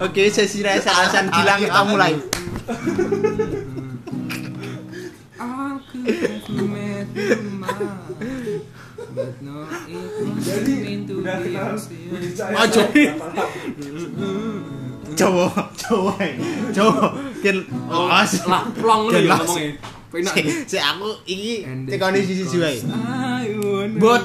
Oke, 0.00 0.22
sesi 0.30 0.62
rasa-rasan 0.64 1.28
bilang 1.28 1.58
kita 1.60 1.80
mulai. 1.84 2.14
Aku 5.34 5.98
Jadi 10.44 10.74
udah 11.10 11.36
kenal. 11.40 11.74
Ojo. 12.64 12.82
Coba, 15.14 15.46
coba, 15.78 16.12
coba. 16.74 17.06
Ken, 17.38 17.56
Oh, 17.86 18.10
awas. 18.10 18.42
lah 18.50 18.66
plong 18.74 19.02
lu 19.06 19.14
ya 19.14 19.38
ngomongnya. 19.38 19.70
Si, 20.66 20.78
aku 20.78 21.08
cek 21.86 21.98
kondisi 21.98 22.32
sisi. 22.42 22.58
Bot. 23.94 24.24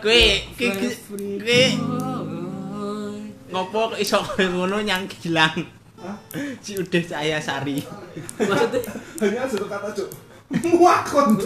kowe- 0.00 0.40
favorite 0.56 0.98
kowe- 1.38 1.76
boy. 1.76 3.20
Ngopo 3.52 3.92
iso 3.96 4.16
koyo 4.24 4.48
ngono 4.50 4.80
nyang 4.80 5.04
gilang? 5.12 5.52
Hah? 6.00 6.16
Si 6.58 6.74
udah 6.74 7.02
saya 7.04 7.36
sari. 7.38 7.84
Maksudnya 8.34 8.80
Hanya 9.20 9.44
satu 9.44 9.68
kata 9.68 9.88
cuk. 9.92 10.08
Muakon. 10.64 11.36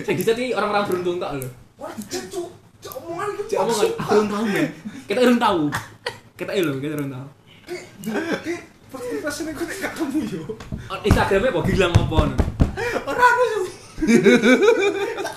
saya 0.00 0.14
bisa 0.14 0.30
nih 0.32 0.54
orang-orang 0.54 0.84
beruntung 0.86 1.18
tak 1.18 1.30
lo. 1.36 1.48
Wah, 1.76 1.90
cuk. 2.06 2.48
Cuk 2.80 2.92
omongan 2.96 3.26
itu. 3.34 3.42
Cek 3.50 3.58
omongan 3.60 3.86
aku 3.92 4.06
belum 4.08 4.26
tahu 4.30 4.44
men. 4.46 4.66
Kita 5.04 5.18
belum 5.20 5.38
tahu. 5.38 5.62
Kita 6.38 6.50
belum, 6.54 6.76
kita 6.78 6.94
belum 6.96 7.10
tahu. 7.10 7.26
Impression 8.90 9.46
aku 9.46 9.62
nek 9.62 9.76
gak 9.78 9.92
kamu 9.94 10.18
yo. 10.26 10.42
Oh, 10.86 10.98
Instagramnya 11.02 11.50
apa 11.52 11.60
gilang 11.62 11.92
apa? 11.94 12.18
Ora 13.04 13.24
aku 13.24 13.42
sih. 13.44 13.74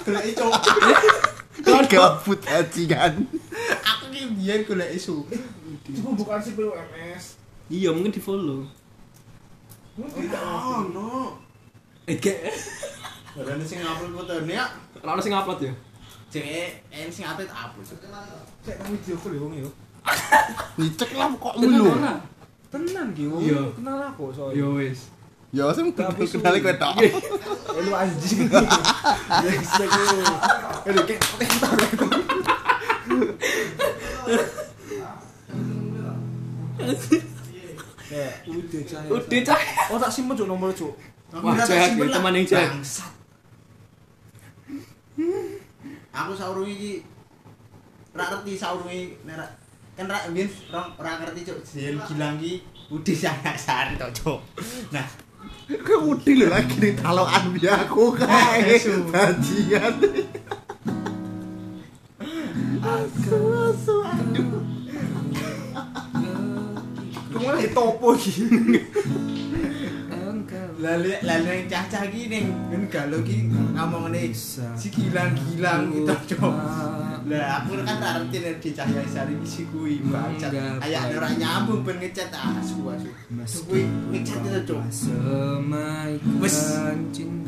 Golek 0.04 0.26
iso. 0.30 0.46
Gabut 1.90 2.40
ajikan. 2.44 3.14
Aku 3.84 4.06
ki 4.10 4.22
biyen 4.36 4.62
golek 4.64 4.92
isu. 4.94 5.24
Cuma 5.84 6.16
bukan 6.16 6.40
si 6.40 6.52
PUMS. 6.54 7.26
Iya 7.70 7.90
mungkin 7.92 8.12
di 8.12 8.22
follow. 8.22 8.66
Mungkin 9.94 10.26
Oh, 10.34 10.82
no. 10.90 11.38
Eh 12.10 12.18
gak. 12.18 12.38
Barane 13.34 13.64
sing 13.64 13.80
upload 13.82 14.14
fotone 14.14 14.50
ya. 14.52 14.66
Kalau 14.98 15.22
sing 15.22 15.34
upload 15.34 15.62
ya. 15.62 15.74
Cek 16.34 16.46
en 16.90 17.10
sing 17.10 17.26
upload 17.26 17.50
upload. 17.50 17.86
Cek 18.66 18.76
nang 18.82 18.90
video 18.92 19.16
call 19.22 19.34
yo 19.38 19.46
yo. 19.54 19.70
Dicek 20.76 21.14
lah 21.14 21.30
kok 21.38 21.56
mulu. 21.62 21.94
ora? 21.94 22.18
Tenan 22.74 23.14
ki 23.14 23.30
wong 23.30 23.42
Iya. 23.46 23.62
kenal 23.78 24.02
aku 24.02 24.34
soalnya. 24.34 24.58
Yo 24.58 24.82
wis. 24.82 25.13
Ya 25.54 25.70
sing 25.70 25.94
kenal 25.94 26.18
kowe 26.18 26.74
tok. 26.82 26.98
Eh, 26.98 27.14
lu 27.86 27.94
anjing. 27.94 28.50
Eh, 28.50 29.58
kayak 31.04 31.24
Ya, 38.14 38.30
udah 38.46 38.82
cahaya. 38.86 39.10
Udah 39.10 39.40
cah. 39.42 39.62
Oh 39.90 39.98
tak 39.98 40.12
simpen 40.14 40.38
cuk 40.38 40.46
nomor 40.46 40.70
cuk. 40.70 40.94
Wah, 41.34 41.58
jahat 41.66 41.98
teman 41.98 42.38
yang 42.38 42.46
jahat. 42.46 42.78
Aku 46.14 46.32
saurung 46.38 46.70
iki 46.70 47.02
ra 48.14 48.30
ngerti 48.30 48.54
saurung 48.54 48.86
iki 48.94 49.18
nek 49.26 49.42
kan 49.98 50.06
ra 50.06 50.30
mbiyen 50.30 50.46
ora 50.70 51.12
ngerti 51.26 51.42
cuk 51.42 51.58
jen 51.66 51.98
gilang 52.06 52.38
iki 52.38 52.62
udah 52.94 53.16
sangat 53.26 53.58
sari 53.58 53.98
to 53.98 54.06
cuk. 54.14 54.40
Nah, 54.94 55.06
Udah 56.04 56.36
lho 56.36 56.48
lagi 56.52 56.76
ning 56.78 56.96
talokan 57.00 57.56
biar 57.56 57.88
aku 57.88 58.12
kae. 58.14 58.76
Asu. 58.76 59.08
Bajingan. 59.08 59.96
Aku 62.84 63.42
aduh. 64.04 64.60
Kamu 67.32 67.48
lagi 67.48 67.70
topo 67.72 68.14
iki. 68.14 68.44
lalu 70.84 71.16
lalu 71.24 71.48
yang 71.48 71.68
cah-cah 71.72 72.04
ning 72.12 72.52
kan 72.68 72.84
galau 72.92 73.24
iki 73.24 73.48
ngomongane 73.48 74.36
si 74.36 74.88
gilang-gilang 74.92 75.96
gitu 75.96 76.36
cuk. 76.36 76.54
Lah 77.24 77.64
aku 77.64 77.80
kan 77.88 77.96
nek 78.04 78.60
di 78.60 78.70
cahaya 78.76 79.08
sari 79.08 79.32
iki 79.40 79.48
si 79.48 79.64
kuwi 79.72 80.04
bangsat. 80.04 80.52
Kayak 80.84 81.16
ora 81.16 81.32
nyambung 81.32 81.88
ben 81.88 81.96
ngecat 82.04 82.36
asu 82.36 82.84
asu. 82.92 83.08
Terus 83.08 83.64
kuwi 83.64 83.88
ngecat 84.12 84.44
itu 84.44 84.60
cuk. 84.68 84.84
Wes. 86.44 86.58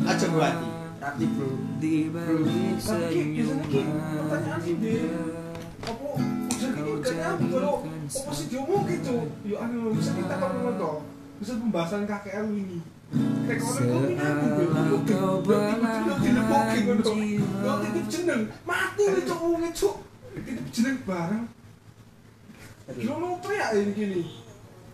Aja 0.08 0.25
gua 0.31 0.47
hati. 0.47 0.68
Rati 1.03 1.25
bro. 1.35 1.50
Di 1.84 2.08
balik 2.08 2.80
senyuman 2.80 3.59
apa 4.16 4.35
kan 7.03 7.14
nyambung 7.19 7.50
kalau 7.52 7.84
apa 7.84 8.31
sih 8.31 8.46
diomongin 8.47 9.00
cuk. 9.03 9.28
Yo 9.44 9.56
anu 9.59 9.91
bisa 9.91 10.16
kita 10.16 10.40
ngomong 10.40 10.80
to. 10.80 10.91
Bisa 11.44 11.59
pembahasan 11.59 12.08
KKL 12.08 12.47
ini. 12.47 12.80
Setelah 13.62 15.02
kau 15.06 15.38
belahan 15.46 16.06
jiwa. 17.06 17.74
Titip 17.86 18.06
jeneng, 18.10 18.42
mati 18.66 19.04
nih 19.06 19.24
cok 19.24 19.40
wongnya 19.46 19.70
cok. 19.72 19.96
Titip 20.42 20.68
jeneng 20.74 20.98
bareng. 21.06 21.44
Lo 23.06 23.38
teriak 23.42 23.70
ini 23.78 23.92
gini. 23.94 24.22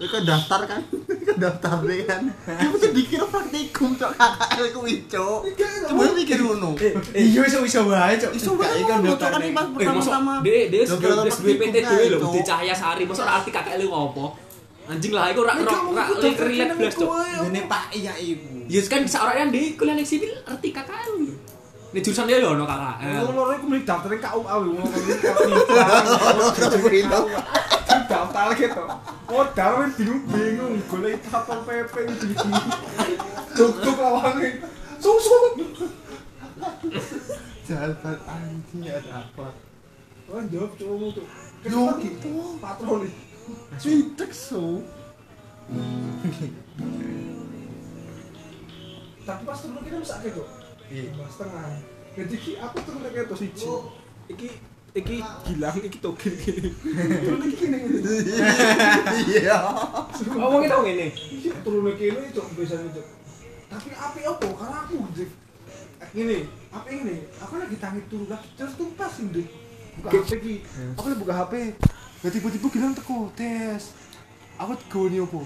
Kan 0.01 0.25
daftar 0.25 0.65
kan? 0.65 0.81
Kan 1.07 1.37
daftar 1.37 1.85
deh 1.85 2.01
kan. 2.09 2.25
Kamu 2.25 2.75
tuh 2.81 2.89
dikira 2.89 3.25
praktikum 3.29 3.93
cok 3.93 4.11
KKL 4.17 4.65
kuwi 4.73 5.05
cok. 5.05 5.39
Coba 5.93 6.03
mikir 6.17 6.39
ngono. 6.41 6.73
Iya 7.13 7.41
iso 7.45 7.61
iso 7.61 7.85
wae 7.85 8.17
cuk. 8.17 8.31
Iso 8.33 8.51
wae 8.57 8.81
kan 8.83 8.99
ngono, 9.05 9.13
Cuk, 9.15 9.29
kan 9.29 9.41
dia 10.41 10.73
dia 10.73 10.83
Dokter 10.89 11.09
sudah 11.13 11.21
atau 11.21 11.37
sudah 11.37 11.53
PT 11.53 11.75
praktikum 11.77 11.85
dhewe 11.85 12.05
lho, 12.09 12.17
kae, 12.17 12.33
di 12.33 12.41
Cok. 12.41 12.47
cahaya 12.49 12.73
sari, 12.73 13.03
masa 13.05 13.23
arti 13.29 13.53
lu 13.77 13.93
ngopo? 13.93 14.33
Anjing 14.91 15.15
lah, 15.15 15.31
iku 15.31 15.47
ora 15.47 15.55
ora 15.55 15.87
ora 15.87 16.03
relate 16.19 16.75
blas 16.75 16.99
cok. 16.99 17.47
Ini 17.47 17.63
Pak 17.63 17.95
iya 17.95 18.11
ibu. 18.19 18.67
Ya 18.67 18.83
kan 18.91 19.07
seorang 19.07 19.47
di 19.47 19.79
kuliah 19.79 19.95
nek 19.95 20.03
sipil 20.03 20.35
arti 20.43 20.75
kakek 20.75 21.15
lu. 21.15 21.31
Nek 21.95 22.03
jurusan 22.03 22.27
dia 22.27 22.43
yo 22.43 22.51
ono. 22.51 22.67
Lo 22.67 23.31
lo 23.31 23.55
aku 23.55 23.71
mending 23.71 23.87
daftarin 23.87 24.19
KUA 24.19 24.53
ngomongin 24.67 25.15
daftar 28.11 28.51
gitu. 28.59 28.83
Oh, 29.31 29.47
darah 29.55 29.87
bingung 29.95 30.27
bingung, 30.27 30.75
golek 30.91 31.23
satpol 31.31 31.63
pp 31.63 31.95
gitu. 32.11 32.35
Tuk-tuk 33.55 33.95
lawange. 33.95 34.59
Susu. 34.99 35.55
Jalan 37.63 38.19
anjing 38.27 38.91
ada 38.91 39.23
apa? 39.23 39.55
Oh, 40.27 40.43
jawab 40.51 40.75
cowokmu 40.75 41.07
tuh. 41.15 41.23
Yo, 41.63 41.79
lagi 41.87 42.11
patroli. 42.59 43.30
Citek 43.81 44.31
so. 44.35 44.83
Tapi 49.21 49.41
pas 49.45 49.57
turun 49.61 49.81
kita 49.85 49.97
bisa 50.01 50.15
kayak 50.19 50.33
tuh. 50.35 50.47
Iya. 50.91 51.13
Mas 51.15 51.35
tengah. 51.39 51.71
Jadi 52.11 52.35
ki 52.35 52.51
aku 52.59 52.77
turun 52.83 53.01
kayak 53.07 53.25
tuh 53.31 53.37
siji. 53.39 53.67
Iki 54.27 54.47
iki 54.91 55.23
gilang 55.47 55.75
iki 55.79 55.99
togel 56.03 56.33
gini. 56.35 56.69
Turun 57.23 57.41
iki 57.47 57.55
gini. 57.55 57.77
Iya. 59.31 59.57
Ngomongin 60.35 60.67
tau 60.67 60.83
ngene. 60.83 61.15
Iki 61.15 61.49
turun 61.63 61.95
kayak 61.95 62.11
ini 62.17 62.35
cok 62.35 62.47
biasanya 62.59 62.89
cok. 62.91 63.07
Tapi 63.71 63.89
api 63.95 64.21
apa? 64.27 64.47
Karena 64.51 64.77
aku 64.83 64.95
Dik. 65.15 65.31
Gini, 66.11 66.43
apa 66.75 66.91
ini? 66.91 67.23
Aku 67.39 67.55
lagi 67.55 67.77
tangi 67.79 68.03
turun 68.11 68.27
lagi 68.27 68.51
terus 68.59 68.75
tumpas 68.75 69.15
ini. 69.23 69.47
Buka 69.95 70.11
HP 70.11 70.31
ki. 70.43 70.55
Aku 70.99 71.07
lagi 71.07 71.19
buka 71.23 71.33
HP. 71.39 71.53
Ya 72.21 72.29
tiba-tiba 72.29 72.67
gilang 72.69 72.93
teko 72.93 73.29
tes. 73.33 73.97
Aku 74.55 74.77
tegoni 74.77 75.17
apa? 75.17 75.41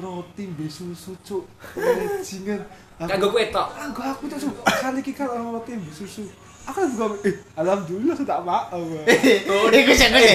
Roti 0.00 0.42
mbek 0.48 0.68
susu 0.68 1.12
cok. 1.20 1.44
Bajingan. 1.76 2.60
Aku- 2.96 3.10
Kagak 3.10 3.28
kowe 3.28 3.44
tok. 3.46 3.66
Enggak 3.76 4.06
aku 4.10 4.22
tuh 4.26 4.38
suka 4.40 4.62
kali 4.64 5.00
iki 5.00 5.12
kan 5.12 5.28
orang 5.28 5.52
roti 5.52 5.76
mbek 5.76 5.92
susu. 5.92 6.24
Aku 6.62 6.84
buka 6.88 7.20
eh 7.24 7.34
alhamdulillah 7.52 8.16
tak 8.16 8.40
maaf. 8.42 8.72
Oh, 8.72 9.68
iku 9.68 9.92
sing 9.92 10.08
ngene. 10.08 10.32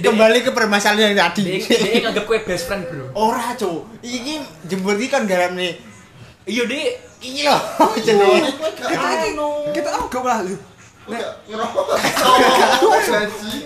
Kembali 0.00 0.40
ke 0.40 0.50
permasalahan 0.50 1.12
yang 1.12 1.20
tadi. 1.26 1.60
Dia 1.60 2.00
nganggep 2.00 2.24
kowe 2.24 2.38
best 2.40 2.64
friend, 2.64 2.84
Bro. 2.86 3.12
Ora, 3.12 3.52
Cuk. 3.54 3.84
Iki 4.00 4.40
jembut 4.64 4.96
iki 4.96 5.08
kan 5.08 5.28
garam 5.28 5.52
nih. 5.52 5.76
Iya, 6.44 6.64
Dik. 6.64 6.90
Iki 7.20 7.40
lho 7.44 7.56
jenenge. 8.06 8.52
Kita 9.72 9.88
aku 9.90 10.06
gak 10.10 10.22
malah 10.22 10.56
lu. 11.08 11.16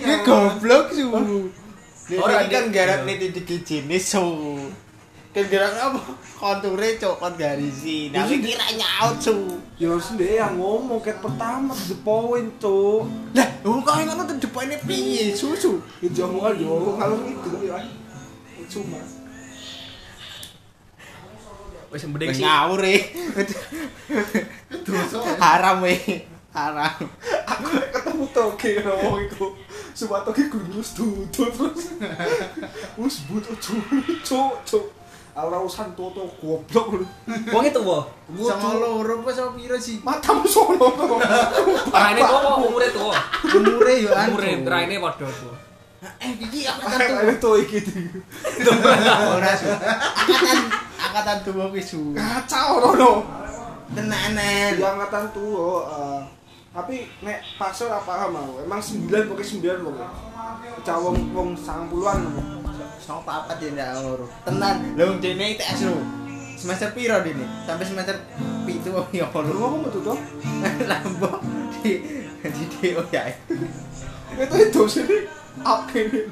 Ini 0.02 0.16
goblok 0.26 0.86
su. 0.94 1.06
Ora, 2.08 2.24
Ora 2.24 2.36
iki 2.40 2.56
kan 2.56 2.64
garap 2.72 3.00
nih 3.04 3.30
titik 3.30 3.62
jenis 3.68 4.16
su. 4.16 4.24
Kan 5.36 5.44
garap 5.52 5.72
apa? 5.76 6.00
Konture 6.38 6.88
cok 6.96 7.14
kon 7.20 7.34
garisi. 7.36 8.08
Nah, 8.08 8.24
iki 8.24 8.54
kira 8.54 8.66
nyaut 8.74 9.20
su. 9.20 9.60
Ya 9.76 9.92
harus 9.92 10.08
yang 10.16 10.56
ngomong 10.56 11.04
kayak 11.04 11.20
pertama 11.20 11.76
the 11.86 11.96
point 12.00 12.50
cok. 12.56 13.04
Lah, 13.36 13.48
wong 13.62 13.84
kok 13.84 13.94
ngono 14.08 14.22
tuh 14.24 14.36
depone 14.40 14.74
piye 14.88 15.36
susu? 15.36 15.84
Itu 16.00 16.24
omongan 16.24 16.56
yo 16.58 16.96
kalau 16.96 17.20
itu 17.28 17.48
ya. 17.68 17.78
Cuma. 18.68 19.00
Wis 21.88 22.04
mending 22.04 22.32
sih. 22.36 22.44
Ngawur 22.44 22.82
e. 22.84 22.96
haram 25.40 25.84
weh 25.84 26.00
haram 26.48 26.96
aku 27.44 27.64
ketemu 27.92 28.24
toge 28.32 28.70
ngomong 28.80 29.20
iku 29.24 29.46
sumpah 29.92 30.24
toge 30.24 30.48
gundus 30.48 30.96
dudul 30.96 31.28
terus. 31.52 31.92
Wis 32.98 33.16
but 33.28 33.44
cuk 33.60 33.84
cuk. 34.64 34.84
Ora 35.38 35.54
usan 35.62 35.94
toto 35.94 36.26
goblok 36.42 36.98
lu 36.98 37.06
Wong 37.54 37.62
itu 37.62 37.78
wo. 37.78 38.02
sama 38.42 38.74
loro 38.74 39.22
apa 39.22 39.30
sama 39.30 39.54
piro 39.54 39.78
sih 39.78 40.02
matamu 40.02 40.42
sono 40.42 40.82
to 40.98 41.14
Raine 41.94 42.18
tuwa 42.18 42.38
apa 42.42 42.50
umure 42.58 42.90
tuwa? 42.90 43.14
umure 43.46 43.94
yo 44.02 44.10
anu 44.18 44.34
Umure 44.34 44.50
raine 44.66 44.98
padha 44.98 45.30
tuwa. 45.30 45.54
eh 46.18 46.30
iki 46.42 46.66
angkatan 46.66 46.98
tuwa. 47.06 47.20
ayo 47.22 47.34
to 47.38 47.50
iki 47.54 47.78
ora 49.06 49.50
angkatan 49.54 50.58
angkatan 51.06 51.38
tuwa 51.46 51.64
kuwi 51.70 51.82
su 51.86 52.18
kacau 52.18 52.82
rono 52.82 53.10
tenanan 53.94 54.74
di 54.74 54.82
angkatan 54.82 55.30
tua 55.30 55.86
eh, 55.86 56.20
tapi 56.78 57.10
nek 57.26 57.42
pasar 57.58 57.90
apa 57.90 58.06
paham 58.06 58.38
aku. 58.38 58.52
Emang 58.62 58.78
sembilan 58.78 59.22
pokoknya 59.26 59.48
sembilan 59.50 59.76
pokoknya. 59.82 60.08
Cawong 60.86 61.18
wong 61.34 61.48
sangat 61.58 61.86
puluhan 61.90 62.18
sama 63.02 63.20
papat 63.26 63.58
ya 63.58 63.68
ndak 63.74 63.88
loro 63.98 64.26
tenan. 64.46 64.94
Lho 64.94 65.04
wong 65.10 65.18
dene 65.18 65.58
ITS 65.58 65.90
lho. 65.90 65.98
Semester 66.54 66.94
piro 66.94 67.18
dene? 67.26 67.42
Sampai 67.66 67.82
semester 67.82 68.14
pitu. 68.62 68.94
Wong 68.94 69.10
yo 69.10 69.26
lu 69.26 69.50
lho 69.50 69.58
ngomong 69.58 69.80
betul 69.90 70.14
toh 70.14 70.18
lambok 70.86 71.42
di 71.82 71.98
di 72.46 72.64
DO 72.78 73.02
ya. 73.10 73.26
Itu 74.38 74.54
itu 74.54 74.82
sini 74.86 75.26
apa 75.66 75.90
ini. 75.98 76.30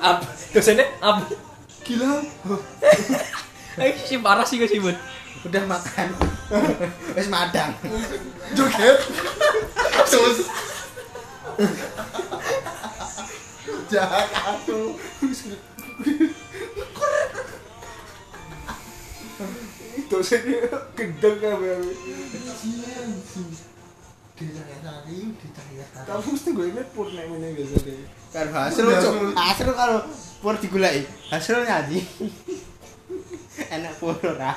Ab, 0.00 0.24
dosene 0.56 0.84
ab. 1.04 1.28
gila. 1.84 2.24
Eh, 3.78 3.94
si 3.94 4.18
parah 4.18 4.42
sih 4.42 4.58
guys 4.58 4.74
Bud. 4.74 4.98
udah 5.46 5.62
makan 5.70 6.10
wis 7.16 7.28
madang. 7.28 7.72
Joget. 8.56 8.98
Terus. 10.08 10.38
Jahat 13.88 14.28
aku 14.36 15.00
itu 19.98 20.18
sini 20.24 20.54
gendeng 20.96 21.36
baru 21.36 21.90
kamu 26.08 26.28
mesti 26.30 26.50
gue 26.54 26.66
ini 26.70 26.82
pun 26.94 27.10
nek 27.10 27.26
ini 27.26 27.48
biasa 27.58 27.76
deh 27.82 27.98
karo 28.30 28.50
hasil 28.54 28.84
cuk. 28.86 29.14
hasil 29.34 29.68
kalau 29.74 29.98
pur 30.38 30.54
digulai. 30.56 31.02
Hasil 31.28 31.66
nyaji 31.66 31.98
enak 33.74 33.92
pur 33.98 34.14
ora 34.22 34.54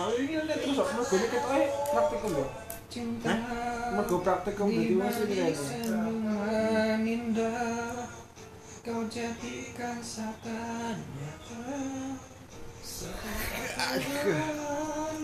Kalau 0.00 0.16
ini 0.16 0.32
nanti 0.32 0.64
terus 0.64 0.80
kok 0.80 0.96
gue 0.96 1.28
kita 1.28 1.38
eh 1.60 1.68
praktikum 1.92 2.32
dong. 2.32 2.48
Cinta. 2.88 3.36
Gue 4.00 4.20
praktikum 4.24 4.72
jadi 4.72 4.96
masih 4.96 5.28
ini 5.28 5.52
Kau 8.80 9.04
jadikan 9.12 10.00
sata 10.00 10.96
nyata 10.96 11.76
Sekarang 12.80 13.52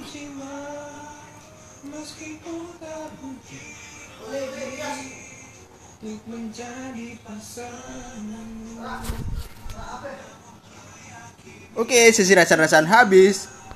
jiwa 0.05 0.61
Meskipun 1.89 2.77
tak 2.77 3.17
mungkin 3.17 3.65
Untuk 6.05 6.21
menjadi 6.29 7.17
pasangan 7.25 8.49
Oke, 11.77 12.13
sesi 12.13 12.33
rasa-rasaan 12.37 12.85
habis. 12.85 13.56